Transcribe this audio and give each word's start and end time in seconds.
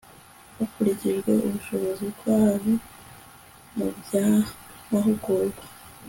hakurikijwe 0.57 1.31
ubushobozi 1.47 2.05
bwabo 2.15 2.71
mu 3.75 3.87
by'amahugurwa 3.97 5.63